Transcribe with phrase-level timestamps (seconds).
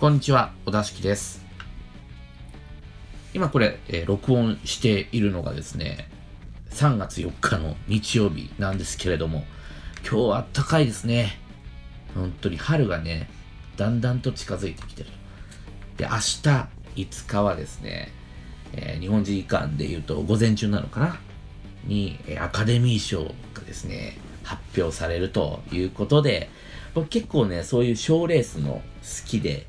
[0.00, 1.44] こんにちは、小田敷です。
[3.34, 6.08] 今これ、えー、録音しているのがですね、
[6.70, 9.44] 3月4日の日曜日なんですけれども、
[10.00, 11.38] 今日はあったかいですね。
[12.14, 13.28] 本当に春がね、
[13.76, 15.10] だんだんと近づいてきてる。
[15.98, 16.16] で、明日
[16.96, 18.10] 5日はですね、
[18.72, 21.18] えー、日本時間で言うと午前中なのかな？
[21.84, 26.48] に、えー、アカデミー賞がですね、発表されるということで、
[26.94, 29.66] 僕結構ね、そういう賞レースの好きで、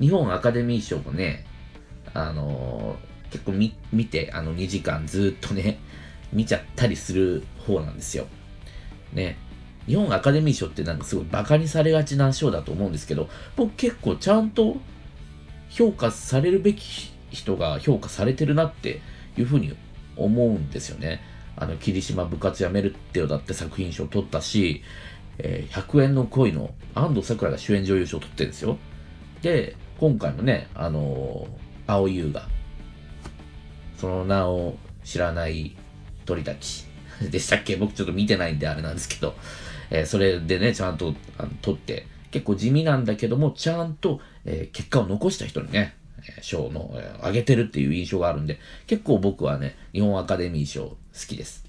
[0.00, 1.46] 日本アカデミー賞もね、
[2.14, 5.78] あのー、結構見見て、あの2時間ずっとね、
[6.32, 8.26] 見ちゃったりする方なんですよ。
[9.12, 9.38] ね。
[9.86, 14.78] 日本アカデミー賞ってなんかすごいバカにされがちな賞だと思うんですけど、僕結構ちゃんと
[15.68, 19.00] 評価されるべき人が評価されてるなって
[19.38, 19.76] いうふうに
[20.16, 21.20] 思うんですよね。
[21.56, 24.82] あの、霧島部活やめるってよだって作品賞取ったし、
[25.38, 28.78] えー、100円の恋の安藤サクラが主演女優賞取ってるんですよ。
[29.42, 32.46] で、今回もね、あのー、青優が、
[33.98, 35.74] その名を知らない
[36.26, 36.84] 鳥たち
[37.30, 37.76] でしたっけ？
[37.76, 39.34] 僕ちょっと見てないんであれなんですけど、
[39.90, 45.94] えー、それでね、ちゃんとあの取って、結構地味なんだけども、ちゃんと、えー、結果を残した人にね、
[46.42, 51.64] 賞の、えー、上げてるっていう印象があるんで、結構僕はね、日本アカデミー賞好きです。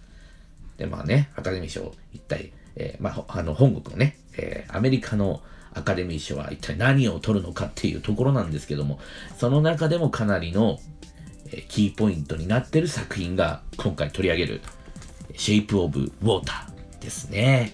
[0.78, 5.42] で、まあね、アカデミー賞一体、えー、まあ、あの、本国のね、えー、アメリカの
[5.74, 9.00] アカデミー賞は一体何を取るのかっていうところなんですけども、
[9.38, 10.80] その中でもかなりの
[11.70, 14.62] キーポイントになってる作品が今回取り上げる
[15.34, 16.52] Shape of Water
[17.00, 17.74] ですね。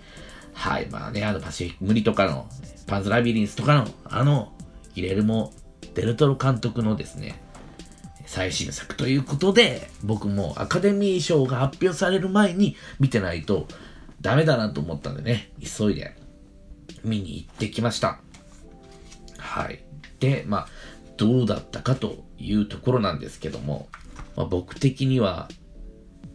[0.54, 0.88] はい。
[0.90, 2.48] まあね、あのパシフィック無理とかの
[2.88, 4.54] パンズラビリンスとかのあの
[4.94, 5.52] ギレルモ・
[5.96, 7.42] デルトロ監督のですね、
[8.26, 13.68] 最新作ということで、僕もアカデミー賞が発表される前に見てないと
[14.22, 16.16] ダメだなと思ったんでね、急いで
[17.04, 18.20] 見に行ってきました。
[19.38, 19.84] はい。
[20.20, 20.68] で、まあ、
[21.18, 23.88] どうだったかというところなんですけども、
[24.36, 25.50] まあ、僕的には、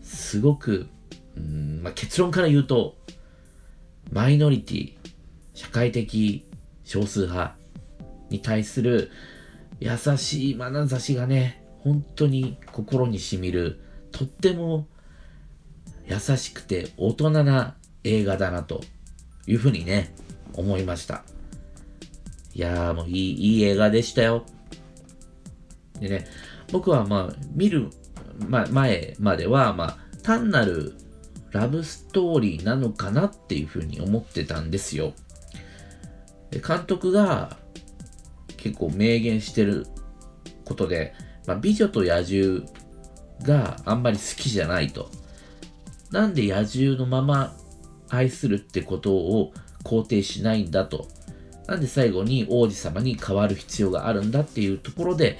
[0.03, 0.89] すごく、
[1.37, 2.97] うんまあ、結論から言うと、
[4.11, 4.95] マイノリティ、
[5.55, 6.47] 社会的
[6.85, 7.57] 少数派
[8.31, 9.11] に対する
[9.81, 13.81] 優しい眼差しがね、本当に心にしみる、
[14.13, 14.87] とっても
[16.07, 18.83] 優しくて大人な映画だなと
[19.47, 20.15] いうふうにね、
[20.59, 21.25] 思いました。
[22.53, 24.45] いやーもういい、いい映画でしたよ。
[26.01, 26.27] でね、
[26.73, 27.89] 僕はまあ、見る、
[28.49, 30.95] ま、前までは、まあ、単なる
[31.53, 35.15] ラブストーリーなのかなっていうふうに思ってたんですよ。
[36.51, 37.57] で監督が
[38.57, 39.87] 結構明言してる
[40.65, 41.15] ことで、
[41.47, 42.67] まあ、美女と野獣
[43.43, 45.11] があんまり好きじゃないと。
[46.11, 47.57] なんで野獣のまま
[48.09, 49.53] 愛するってことを
[49.85, 51.09] 肯定しないんだと。
[51.67, 55.39] なんで最後に王子様に変わる必要があるんだっていうところで、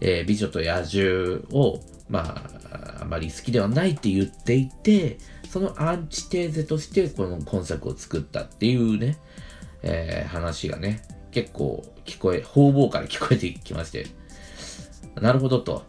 [0.00, 5.18] えー、美女と野獣を、まあ、あまり好きではないって言っていて、
[5.50, 9.18] そのアンチテーゼとしてこの今作を作ったっていうね、
[9.82, 14.06] えー、話がね、結構聞こえ、方々から聞こえてきまして、
[15.20, 15.84] なるほどと。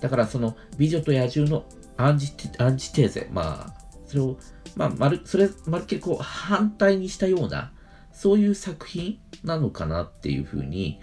[0.00, 1.64] だからその美女と野獣の
[1.96, 4.36] アンチアンチテーゼ、まあ、それを
[4.76, 7.72] まあ、まる、それ、まるっきりこう、反対にしたような、
[8.12, 11.00] そういう作品なのかなっていうふうに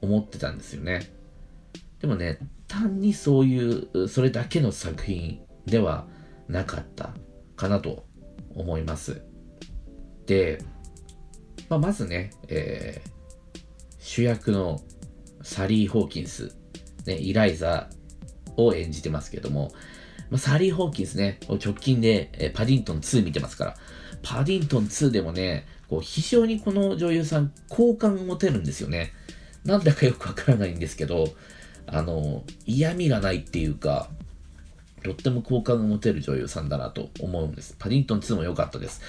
[0.00, 1.12] 思ってたんですよね。
[2.00, 2.38] でもね、
[2.68, 6.06] 単にそういう、それだけの作品では
[6.48, 7.14] なかった
[7.56, 8.04] かなと
[8.54, 9.22] 思います。
[10.26, 10.62] で、
[11.68, 13.60] まあ、まずね、えー、
[13.98, 14.80] 主役の
[15.42, 16.56] サリー・ホーキンス、
[17.06, 17.88] ね、イライザ
[18.56, 19.72] を演じてますけども、
[20.32, 23.76] まあ、サリー・ホーキンスね、直近で、えパディントン2見てますから、
[24.22, 29.12] パディントン2でもね、こう非常にこの女優さん、好感を持てるんですよね。
[29.66, 31.26] なんだかよくわからないんですけど、
[31.86, 34.08] あの、嫌味がないっていうか、
[35.04, 37.76] とっても好感が持てる女優さんだなと思うんです。
[37.78, 39.02] パディントン2も良かったです。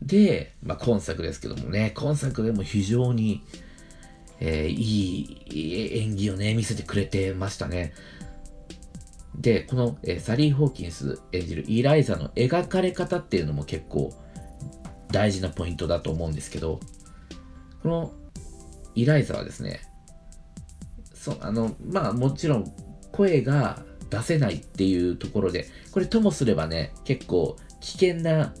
[0.00, 3.42] で、まあ、今作ですけどもね、今作でも非常に、
[4.40, 7.92] えー、いい演技をね、見せてくれてましたね。
[9.36, 14.12] で、この、えー、サリー・ホーキンス演じるイライザの描かれ方っていうのも結構
[15.10, 16.80] 大事なポイントだと思うんですけど、
[17.82, 18.12] この
[18.94, 19.80] イライザはですね、
[21.14, 22.74] そあの、まあもちろん
[23.12, 28.54] 声が出せないっていうところで、これともすればね、結構危険な、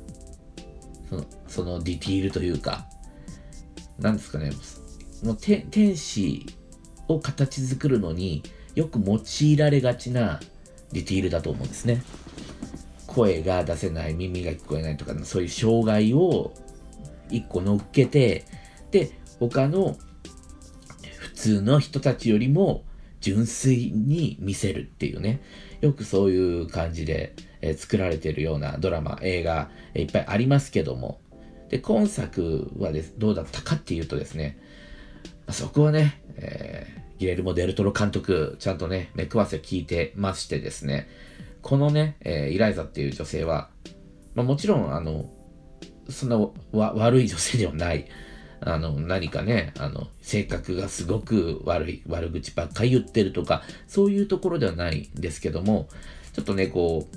[1.08, 2.86] そのそのディティールというか、
[3.98, 4.52] なんですかね、
[5.22, 6.46] もう天使
[7.08, 8.42] を形作るのに
[8.74, 10.40] よく用いられがちな
[10.92, 12.02] ディティールだと思うんですね。
[13.06, 16.52] 声が出せない、耳が聞こえないとか、そういう障害を
[17.30, 18.44] 一個乗っけて、
[18.90, 19.96] で、他の
[21.18, 22.84] 普通の人たちよりも
[23.20, 25.40] 純粋に見せるっていうね、
[25.80, 31.20] よくそういう感じで、え、作られてるようなドラマ、映画、え、いっぱいありますけども、
[31.68, 34.58] で、今作はです、どうだったかっていうとですね、
[35.50, 41.06] そこはね、えー、ギレルモ・デルトロ監督、ちゃんとね、目くわせ聞いてましてですね、
[41.60, 43.68] このね、えー、イライザっていう女性は、
[44.34, 45.30] まあ、もちろん、あの、
[46.08, 46.38] そんな
[46.72, 48.06] 悪い女性ではない。
[48.62, 55.88] あの、何かね、あの、性格がすごく悪い、悪口ばっかり言ってるとか、そういうところではないんですけども、
[56.32, 57.16] ちょっとね、こう、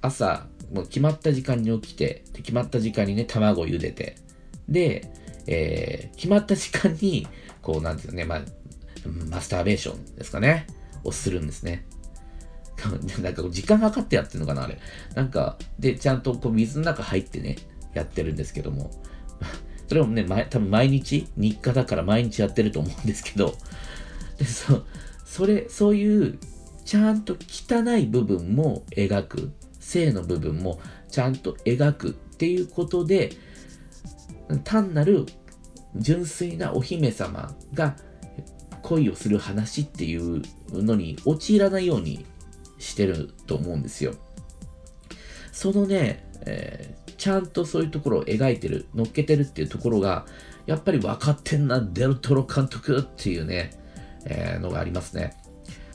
[0.00, 4.16] 朝、もう決まった時間に起きて、で決まった時間にね、卵を茹でて、
[4.70, 5.12] で、
[5.46, 7.26] えー、決まった時間に、
[7.60, 8.42] こう、なんていうのね、まあ、
[9.08, 10.66] マスターベーションですかね、
[11.04, 11.86] をするんですね。
[13.22, 14.78] なんか時間かかってやってるのかな、あれ。
[15.14, 17.56] なんか、で、ちゃんとこう水の中入ってね、
[17.94, 18.90] やってるんですけども。
[19.88, 23.54] それもね、多分毎日、日課だから毎日やってると思うんですけど、
[24.38, 24.84] で、そ、
[25.24, 26.38] それ、そういう、
[26.84, 30.80] ちゃんと汚い部分も描く、性の部分も
[31.10, 33.32] ちゃんと描くっていうことで、
[34.64, 35.26] 単なる
[35.96, 37.96] 純粋なお姫様が
[38.84, 42.26] 恋をする話っていうのに陥らないように
[42.78, 44.14] してると思うんですよ。
[45.52, 50.26] そのね、えー、ちゃんとそういうところを描いてる、乗っけてるっていうところが、
[50.66, 53.70] やっぱり分かってんな、デルトロ監督っていうね、
[54.26, 55.34] えー、のがありますね。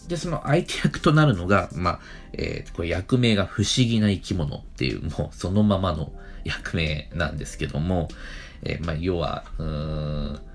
[0.08, 2.00] で、その相手役となるのが、まあ、
[2.34, 6.12] えー、これ役名が不思議な生き物っていう、もうそのままの
[6.44, 8.08] 役名なんですけども、
[8.64, 10.49] えー、まあ、要は、うーん、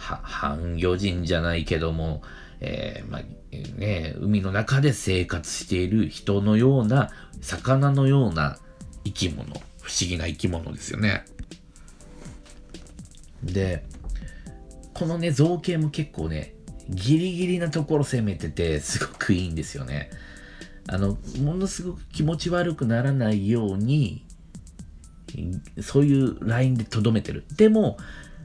[0.00, 2.22] 半魚人じゃないけども、
[2.60, 3.22] えー、まあ、
[3.78, 7.10] ね、海の中で生活している人のような、
[7.40, 8.58] 魚のような
[9.04, 9.44] 生き物、
[9.80, 11.24] 不思議な生き物ですよね。
[13.42, 13.84] で、
[14.94, 16.54] このね、造形も結構ね、
[16.88, 20.10] ギリギリなところ攻めてて、すごくいいんですよね。
[20.88, 24.26] あの、ものすごく気持ち悪くならないように、
[25.80, 27.44] そういうラインで留めてる。
[27.56, 27.96] でも、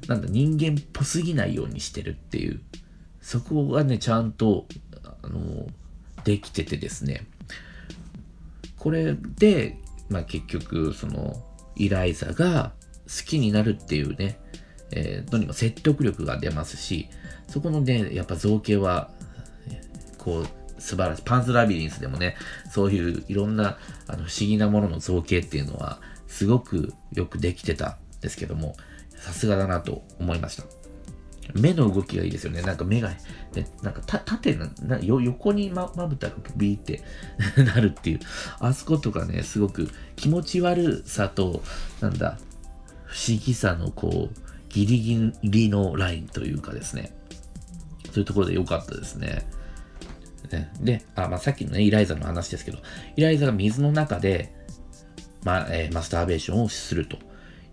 [0.07, 2.62] なんだ、人間っぽすぎないようにしてるっていう。
[3.22, 4.68] そこがね、ちゃんと、
[5.24, 5.68] あの、
[6.24, 7.25] できててですね。
[8.78, 9.78] これで、
[10.10, 11.44] まあ結局、その、
[11.75, 12.74] イライザが
[13.06, 14.40] 好きになるっていうね、
[14.92, 17.10] えー、のにも説得力が出ますし、
[17.48, 19.10] そこのね、やっぱ造形は、
[20.18, 20.48] こう、
[20.81, 21.22] 素晴らしい。
[21.24, 22.36] パンズラビリンスでもね、
[22.72, 23.78] そういういろんな
[24.08, 28.75] あの不思議なものの造形っていうのは、すごくよくできてたんですけども、
[29.25, 30.63] さすがだなと思いました。
[31.56, 32.62] 目の動きがいいですよね。
[32.62, 33.18] なんか目が、ね、
[33.81, 37.01] なんかた縦なな横にまぶたがビーって
[37.57, 38.19] なるっていう。
[38.60, 41.63] あそことかね、すごく気持ち悪さと、
[42.01, 42.38] なんだ、
[43.06, 47.16] 不思議さのこう、ギリギリのラインというかですね。
[48.12, 49.48] そういうところで良かったですね。
[50.80, 52.77] で、あまあ、さっきのね、イライザの話ですけど、
[53.16, 54.54] イライザが水の中で、
[55.44, 57.18] まあえー、マスターベーションをすると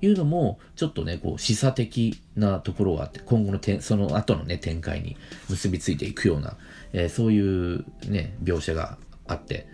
[0.03, 5.17] いうのも、ちょっとね、こう、示唆的なところがあって、今後のてその後のね、展開に
[5.49, 6.57] 結びついていくような、
[6.93, 9.67] えー、そういうね、描写があって、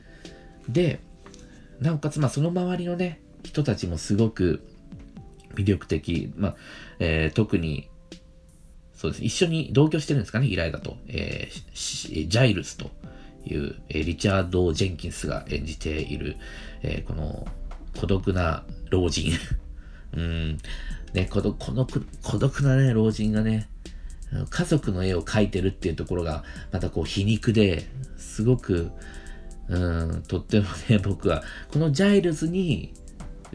[0.69, 1.00] で、
[1.80, 4.62] なおかつ、まあ、その周りのね、人たちもすごく
[5.54, 6.56] 魅力的、まあ、
[6.98, 7.88] えー、特に、
[8.94, 9.25] そうです。
[9.25, 10.99] 一緒に同居してるんですかね、イライザと。
[11.06, 12.90] えー、ジャイルスと
[13.47, 16.37] いう、え、リチャード・ジェンキンスが演じている、
[16.82, 17.47] えー、この
[17.99, 19.32] 孤独な老人。
[20.14, 20.58] うん。
[21.12, 21.86] ね、この、この
[22.22, 23.68] 孤独なね、老人がね、
[24.50, 27.86] 家族の絵を描いてるっていうところが、またこう皮肉で、
[28.16, 28.90] すごく、
[29.68, 29.78] う
[30.16, 32.94] ん、とってもね、 僕は、このジャイルズに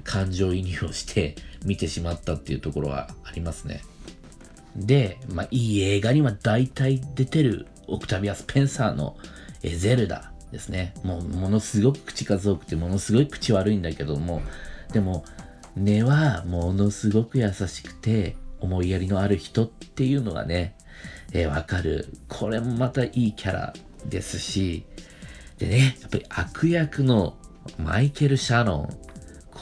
[0.04, 3.84] 感情移入をして見てしまったっていうところはありますね。
[4.76, 9.18] で、まあ、いい映画には大体出てるオクタビア・スペンサーの
[9.64, 10.94] えゼルダですね。
[11.04, 14.42] もう、ものすごく口数多くて、ものすごい口悪いんだけども、
[14.92, 15.26] でも、
[15.76, 20.78] 根はものすごく優しくて、思いやりのある人っていうのがね、
[21.34, 22.08] えー、わかる。
[22.30, 23.74] これもまたいいキャラ
[24.06, 24.86] ですし、
[25.58, 27.38] でね、やっぱり悪役の
[27.78, 28.90] マイケル・シャロン。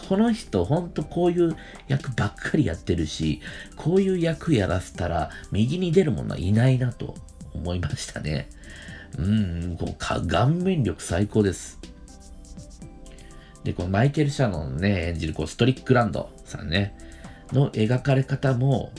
[0.07, 1.55] この人、ほんとこういう
[1.87, 3.41] 役ばっかりやってるし、
[3.75, 7.15] こういう役やらせたら、右に出る者はいないなと
[7.53, 8.49] 思いましたね。
[9.17, 11.79] うん、こう顔面力最高です。
[13.63, 16.97] で、このマイケル・シャノンね、演じるこうストリックランドさんね、
[17.51, 18.91] の描かれ方も、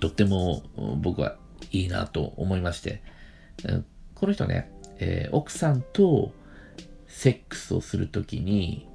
[0.00, 0.62] とっても
[0.98, 1.36] 僕は
[1.70, 3.02] いいなと思いまして、
[4.14, 6.32] この人ね、えー、奥さんと
[7.06, 8.88] セックスをするときに、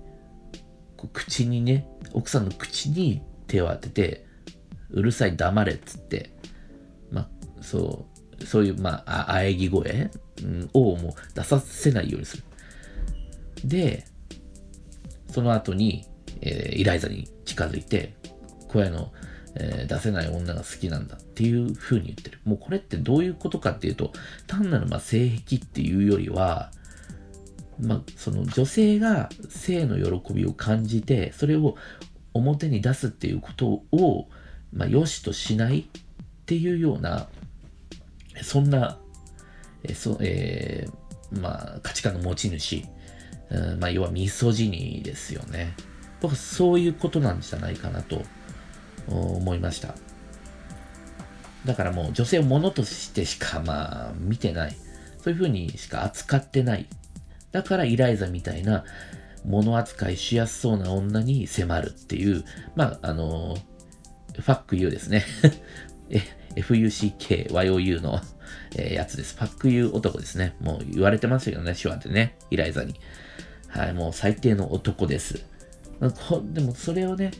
[1.13, 4.25] 口にね、奥さんの口に手を当てて、
[4.91, 6.31] うるさい黙れっつって、
[7.11, 7.27] ま、
[7.61, 8.05] そ
[8.39, 10.11] う、そういう、まあ、あ喘ぎ声、
[10.73, 12.43] をもう出させないようにする。
[13.65, 14.05] で、
[15.31, 16.05] その後に、
[16.41, 18.13] えー、イライザに近づいて、
[18.67, 19.11] 声の、
[19.55, 22.39] えー、出せない女が好きなんだっていう風に言ってる。
[22.45, 24.11] もうこれってどういうことかっていうと、
[24.47, 26.71] 単なるま性癖っていうよりは、
[27.79, 31.75] まあ、その女性が性の喜びを感じて、それを
[32.33, 34.27] 表に出すっていうことを、
[34.73, 35.85] まあ、良しとしないっ
[36.45, 37.27] ていうような、
[38.43, 38.97] そんな、
[39.83, 42.85] えそえー、まあ、価値観の持ち主、
[43.51, 45.75] うん、まあ、要はミソジニーですよね。
[46.21, 48.23] 僕はそういうことなんじゃないかなと
[49.07, 49.95] 思いました。
[51.65, 54.75] だからもう女性を物としてしかまあ見てない。
[55.19, 56.87] そういうふうにしか扱ってない。
[57.51, 58.85] だからイライザみたいな
[59.45, 63.57] 物扱いしやすそうな女に迫るっていう、まあ、あの
[64.33, 65.25] ファックユーですね。
[66.55, 68.19] FUCKYOU の、
[68.75, 69.35] え、やつです。
[69.35, 70.55] ファックユー男ですね。
[70.61, 72.95] もう言われてますけどね、手話でね、イライザに。
[73.67, 75.45] はい、もう最低の男です。
[76.53, 77.31] でもそれをね、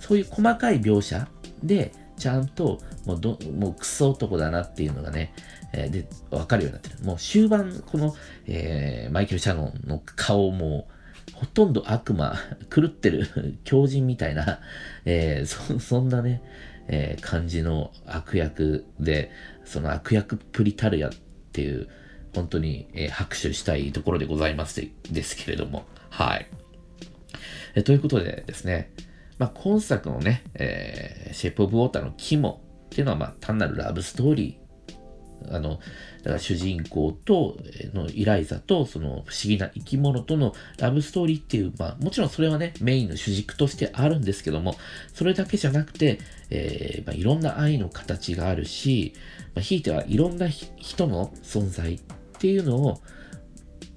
[0.00, 1.28] そういう細かい描写
[1.62, 5.32] で、ちゃんと、もうど、もうクソ男だなっていうのがね、
[5.72, 7.04] えー、で、わかるようになってる。
[7.04, 8.14] もう終盤、この、
[8.46, 10.88] えー、マイケル・シャノンの顔も、
[11.34, 12.34] ほとんど悪魔、
[12.74, 13.28] 狂ってる
[13.64, 14.60] 狂人みたいな、
[15.04, 16.42] えー、そ、そんなね、
[16.88, 19.30] えー、感じの悪役で、
[19.64, 21.12] その悪役プリタルヤっ
[21.52, 21.88] ていう、
[22.34, 26.46] 本当に、えー、拍手したいところでございますですけれども、はい。
[27.74, 28.92] えということでですね、
[29.38, 34.66] まあ、今作のね、えー、シェイプオブウォーターの肝っていうのは、まあ、単なるラブストーリー。
[35.54, 35.78] あの、
[36.22, 37.58] だから主人公と、
[37.92, 44.76] のイライザと、その不思議な生き物とのラブストーリーっていう、まあ、もちろんそれはね、メインの主軸としてあるんですけども、
[45.12, 46.18] それだけじゃなくて、
[46.50, 49.14] えー、まあ、いろんな愛の形があるし、
[49.54, 52.00] まあ、ひいてはいろんな人の存在っ
[52.38, 53.00] ていうのを、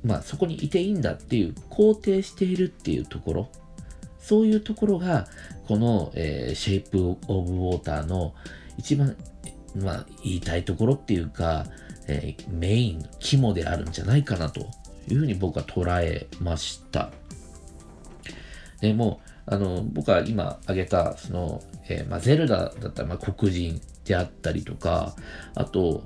[0.04, 3.50] まあ、そこにいていいんだっていう、肯定しているっていうところ。
[4.20, 5.28] そういうところが、
[5.68, 8.34] この、えー、シェイプ・オブ・ウォーターの
[8.78, 9.16] 一番、
[9.76, 11.66] まあ、言いたいところっていうか、
[12.08, 14.62] えー、メイン、肝であるんじゃないかなと
[15.08, 17.12] いうふうに僕は捉えました。
[18.82, 25.16] でもあの、僕は今挙げた、その、えー、まあ、ゼルダだったら、まあ、黒人であったりとか、
[25.56, 26.04] あと、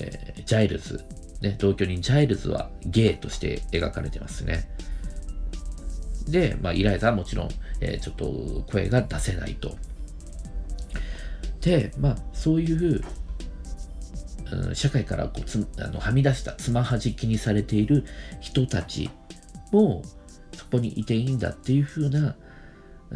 [0.00, 1.04] えー、ジャイルズ、
[1.42, 4.70] ね、同居人ジャイルズはゲイとして描かれてますね。
[6.26, 7.48] で、まあ、イライザはもちろん、
[7.82, 9.76] えー、ちょっと声が出せないと。
[11.60, 13.02] で、まあ、そういう、
[14.52, 18.04] うん、社会からこうつあのはみ出した、つまはじきにされている
[18.40, 19.10] 人たち
[19.70, 20.02] も、
[20.54, 22.36] そこにいていいんだっていう風な、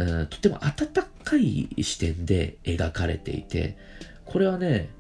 [0.00, 0.88] うん、とても温
[1.24, 3.76] かい視点で描かれていて、
[4.24, 4.90] これはね、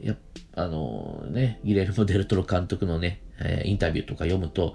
[0.00, 0.14] や
[0.54, 4.74] あのね、ギレルモ・デルトロ監督のね、えー、インタビューとか読むと、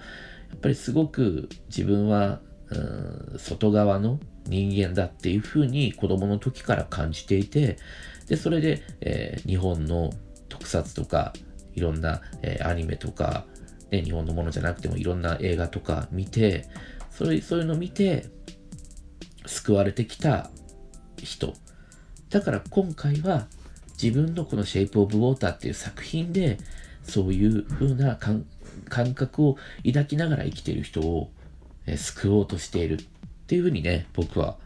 [0.49, 2.39] やっぱりすごく自分は
[2.69, 7.77] うん外側の人間だっていうふうに子供の時から感じていて、
[8.27, 10.11] で、それで、えー、日本の
[10.49, 11.33] 特撮とか、
[11.75, 13.45] いろんな、え、アニメとか、
[13.89, 16.65] ね、日本のものじゃなくてもいろんな映画とか見て、
[17.09, 18.25] それ、そういうのを見て、
[19.45, 20.49] 救われてきた
[21.17, 21.53] 人。
[22.29, 23.47] だから今回は
[24.01, 26.57] 自分のこのシェイプオブウォーターっていう作品で、
[27.03, 28.45] そういう風な感
[29.13, 31.31] 覚を抱きながら生きてる人を
[31.95, 33.05] 救おうとしているっ
[33.47, 34.57] ていうふうにね、僕は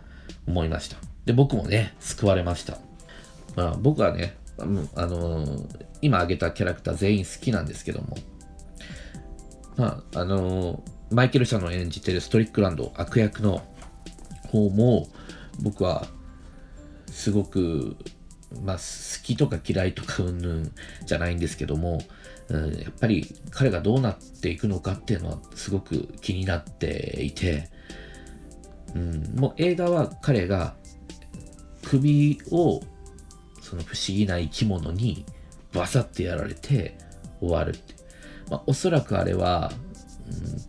[0.47, 0.97] 思いました。
[1.25, 2.77] で、僕もね、救われました。
[3.55, 8.17] まあ、僕はね、あのー、今挙げたキャラクター全員好きなんですけども、
[9.75, 13.61] まあ、あのー、マイケル・シャノン演じてるストリックランド悪役の
[14.47, 15.07] 方も、
[15.61, 16.07] 僕は、
[17.11, 17.97] すごく、
[18.63, 18.81] まあ、好
[19.23, 20.71] きとか嫌いとかうんぬん
[21.05, 21.99] じゃないんですけども、
[22.49, 27.69] うん、やっぱり彼がどうなっていくのかっていうのはすごく気になっていて、
[28.95, 30.75] うん、もう映画は彼が
[31.83, 32.81] 首を
[33.61, 35.25] その不思議な生き物に
[35.73, 36.97] バサッてやられて
[37.41, 37.95] 終わるって。
[38.49, 39.71] まあ、おそらくあれは、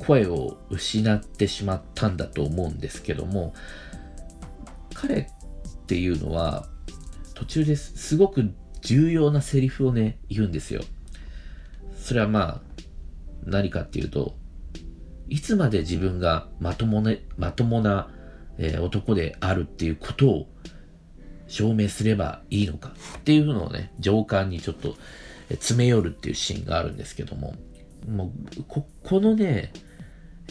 [0.09, 3.53] 声を失ってしまったんだと思うんですけども、
[4.95, 5.27] 彼っ
[5.87, 6.67] ていうのは
[7.35, 8.51] 途中ですすごく
[8.81, 10.81] 重要なセリフをね、言うんですよ。
[11.95, 12.61] それはまあ、
[13.45, 14.35] 何かっていうと、
[15.29, 18.09] いつまで自分がまともね、まともな、
[18.57, 20.49] えー、男であるっていうことを
[21.49, 24.97] 証明すればいいのかっていうのをね、上官にちょっと
[25.51, 27.55] 詰め寄るっていうシーンがあるんですけども、
[28.09, 29.71] もう、こ、このね、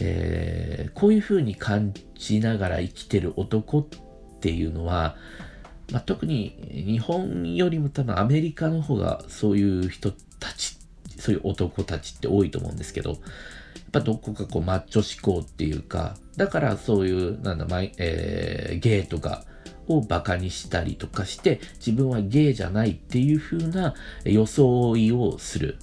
[0.00, 3.84] えー、こういう風に感じながら生きてる男っ
[4.40, 5.16] ていうのは、
[5.92, 10.76] まあ、特に日本よりも多分アメリカの方がそういう人たち、
[11.18, 13.20] そういう男たちって多いと思うんですけど、やっ
[13.92, 17.66] ぱどこかこうマッチョ思考っていうか、だからそういう、なんだ、
[17.98, 19.44] えー、ゲイとか
[19.88, 25.78] をバカにしたりとかして、自分はゲイじゃないっていう風な装いをする。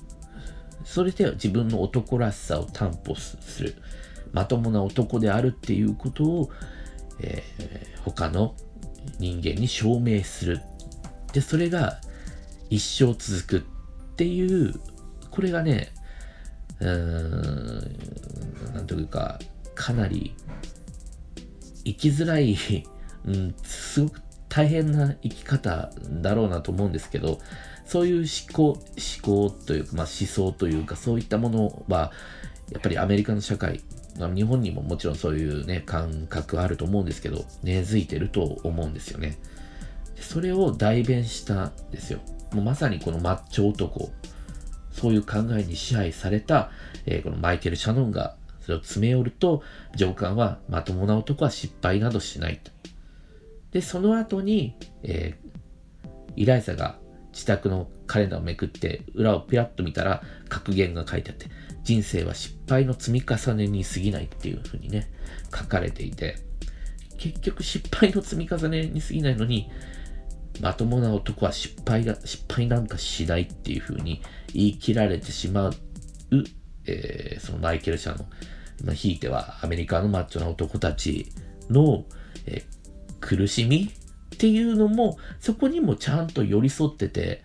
[0.86, 3.76] それで自分の男らしさを担保する。
[4.34, 6.50] まともな男であるっていうことを、
[7.20, 8.56] えー、他の
[9.20, 10.62] 人間に証明する。
[11.34, 12.00] で、それが
[12.70, 13.66] 一生続く
[14.14, 14.74] っていう、
[15.32, 15.92] これがね、
[16.80, 16.90] うー
[18.72, 19.40] ん、なんというか、
[19.76, 20.34] かなり
[21.84, 22.58] 生きづらい、
[23.26, 27.40] うん、すごく大変な生き方だろうなと思うんですけど、
[27.86, 28.80] そういう思考、思
[29.22, 32.12] 考というか、まあ、思想というか、そういったものは、
[32.72, 33.82] やっぱりアメリカの社会、
[34.18, 39.38] 日本にももちろんそういうね、感覚あると思うんですけど、根付いてると思うんですよね。
[40.20, 42.20] それを代弁したんですよ。
[42.54, 44.12] もうまさにこのマッチョ男、
[44.92, 46.72] そういう考えに支配された、
[47.06, 49.62] えー、このマイケル・シャノンがそれを詰め寄ると、
[49.96, 52.72] 上官はまともな男は失敗などしないと。
[53.72, 56.08] で、その後に、えー、
[56.38, 56.98] イライザが
[57.34, 61.48] 自宅のカレンダーをめくって裏をピラッと見たら格言が書いてあって、
[61.86, 65.08] 人生は失敗の積み重ねに過ぎないっていう風にね、
[65.56, 66.36] 書かれていて、
[67.18, 69.70] 結局失敗の積み重ねに過ぎないのに、
[70.62, 75.74] まともな男は失敗が、失敗なんかしないっていう風に言い切られてしまう、
[76.88, 78.26] えー、そのマイケル社の、
[78.84, 81.32] まあ、ひいてはアメリカのマッチョな男たち
[81.70, 82.06] の、
[82.48, 82.64] えー、
[83.20, 83.92] 苦しみ
[84.34, 87.44] っていうのも、そこにもちゃんと寄り添ってて、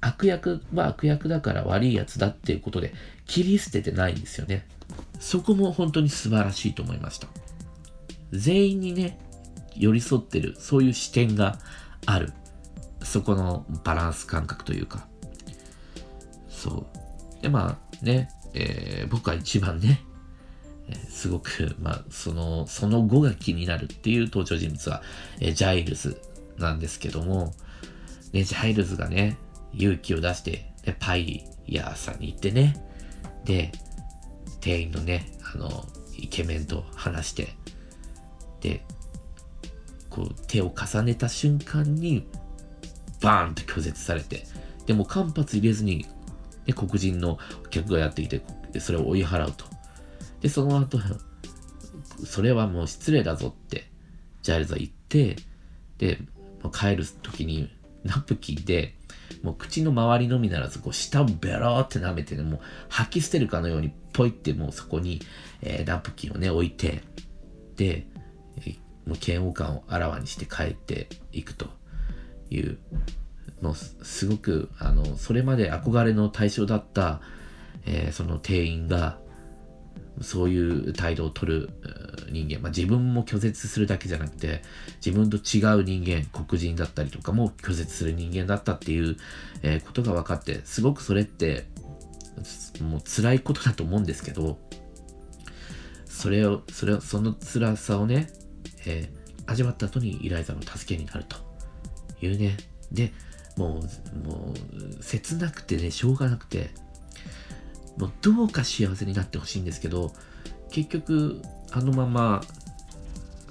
[0.00, 2.92] 悪役は悪役だから悪いやつだっていうことで
[3.32, 4.66] 切り捨ててないんですよね。
[5.18, 7.28] そこも本当に素晴らしいと思いました。
[8.30, 9.18] 全員にね、
[9.74, 11.58] 寄り添ってる、そういう視点が
[12.04, 12.34] ある。
[13.02, 15.08] そこのバランス感覚というか。
[16.50, 16.86] そ
[17.40, 17.42] う。
[17.42, 20.02] で、まあね、えー、僕は一番ね、
[20.90, 25.02] え、すごく、まあ、その、その後が気になるっていう登場人物は、
[25.40, 26.20] えー、ジャイルズ
[26.58, 27.54] なんですけども、
[28.34, 29.38] ね、ジャイルズがね、
[29.72, 32.91] 勇気を出して、でパイヤーさんに行ってね、
[33.44, 33.72] で、
[34.60, 35.84] 店員のね、あの、
[36.16, 37.48] イケメンと話して、
[38.60, 38.84] で、
[40.08, 42.26] こう手を重ねた瞬間に、
[43.20, 44.46] バーンと拒絶されて、
[44.86, 46.06] でも間髪入れずに、
[46.66, 47.38] で、黒人の
[47.70, 48.42] 客がやってきて、
[48.80, 49.64] それを追い払うと。
[50.40, 50.98] で、その後、
[52.24, 53.90] それはもう失礼だぞって、
[54.42, 55.36] ジャイルズは言って、
[55.98, 56.18] で、
[56.72, 57.70] 帰る時に
[58.04, 58.96] ナプキンで、
[59.42, 65.20] もう口の周りのみならず、こう舌をベローって舐めてね、もう吐き捨てるかのように、ポイってもうそこに、
[65.62, 67.02] えー、ナプキンをね、置いて、
[67.76, 68.06] で、
[69.06, 71.66] もう嫌悪感をあらわにして帰っていくと
[72.50, 72.78] いう、
[73.60, 77.20] もうすごく、あの、それまで憧れの対象だった、
[77.86, 79.18] えー、その店員が、
[80.20, 81.70] そういう態度を取る
[82.30, 84.62] 人間、まあ、自分も拒絶するだけじゃなくて、
[85.04, 89.16] 自分と違う人間、黒人だったりとかも拒絶する人間だったっていう、
[89.62, 91.66] え、ことが分かって、すごくそれって、
[92.80, 94.58] もう辛いことだと思うんですけど、
[96.06, 98.28] それを、それを、その辛さをね、
[98.86, 101.36] えー、味わった後にイライザの助けになると
[102.24, 102.56] いうね。
[102.90, 103.12] で、
[103.56, 104.54] もう、も
[104.98, 106.70] う、切なくてね、しょうがなくて、
[107.96, 110.12] もうどうか幸せになってほしいんですけど、
[110.70, 112.42] 結局、あのまま、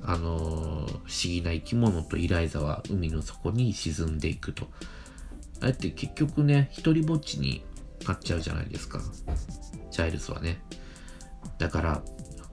[0.04, 4.68] あのー、不思議な生き物とイライザは海の底に沈んでいくと。
[5.62, 7.64] あえて結局ね、一人ぼっちに
[8.08, 9.00] なっちゃうじゃないですか。
[9.92, 10.60] ジャイルスはね。
[11.60, 12.04] だから、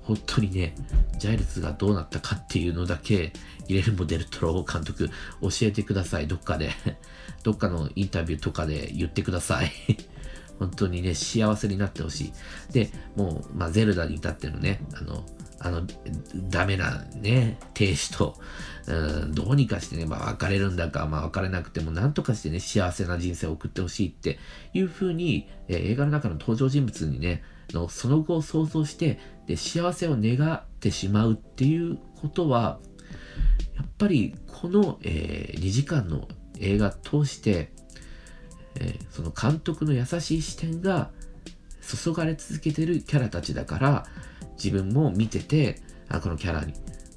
[0.03, 0.75] 本当にね、
[1.19, 3.33] ジャイルスがどうなったかっていうのだけ、
[3.67, 6.27] イレルモ・デルトロ監督教えてください。
[6.27, 6.71] どっかで。
[7.43, 9.71] どっかのインタビューとかで言ってください。
[10.59, 12.33] 本当にね、幸せになってほしい。
[12.73, 15.25] で、もう、まあ、ゼルダに至ってのね、あの、
[15.61, 15.83] あの、
[16.51, 18.35] ダメなね、亭主と、
[18.87, 24.39] うん、どうにかしてね、まあ、別れるんだか、まあ、別れなくても、なんとかしてね、幸せな人生を送ってほしいって
[24.73, 27.43] いう風に、えー、映画の中の登場人物にね、
[27.73, 32.81] のその後を想像して、で、幸せを願ってしまうっていうことは、
[33.77, 37.73] やっぱり、この、えー、2時間の映画通して、
[38.81, 41.11] えー、その監督の優しい視点が
[42.05, 44.07] 注がれ続けてるキャラたちだから、
[44.63, 46.75] 自分も見てて、あこのキャラに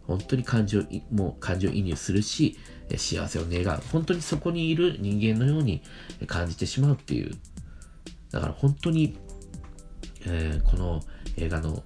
[0.08, 2.58] 本当に感情、もう感情移入するし、
[2.98, 3.82] 幸せを願う。
[3.92, 5.82] 本当にそこにいる人間のように
[6.28, 7.32] 感じてしまうっていう。
[8.32, 9.18] だから本当に、
[10.26, 11.02] えー、この
[11.38, 11.84] 映画の、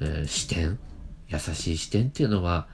[0.00, 0.78] えー、視点、
[1.28, 2.68] 優しい視点っていうのは、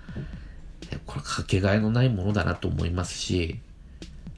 [1.07, 3.61] これかけがえのないものだなと思いますし、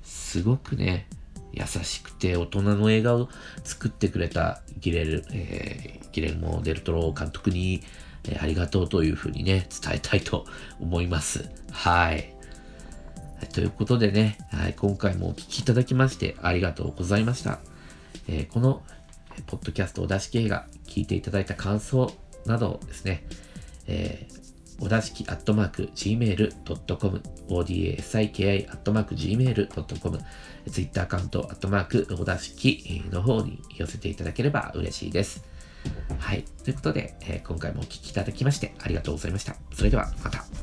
[0.03, 1.09] すごくね、
[1.53, 3.29] 優しくて大人の映画を
[3.65, 7.83] 作ってくれたギレル、えー、ギレルモ・デルトロ監督に、
[8.25, 10.47] えー、ありがとうというふうにね、伝えたいと
[10.81, 11.51] 思います。
[11.71, 12.35] はい。
[13.53, 17.61] ということでね、はい、今回もお聴きいただきましてありがとうございました。
[18.29, 18.83] えー、この、
[19.47, 22.13] ポッドキャストお出し系が聞いていただいた感想
[22.47, 23.25] などですね、
[23.87, 24.42] えー
[24.83, 30.19] おだしきアットマーク gmail.com odasiki アットマーク gmail.com
[30.71, 35.45] ツイッターアカウントアットマークおだしきの方に寄せていただければ嬉しいです。
[36.19, 36.45] はい。
[36.65, 39.55] ということで、えー、今回もお聴きいただきましてありがとうございました。
[39.73, 40.62] それではまた。